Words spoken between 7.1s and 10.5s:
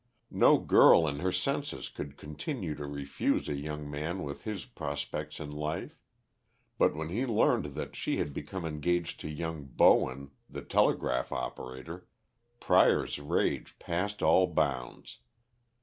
heard that she had become engaged to young Bowen,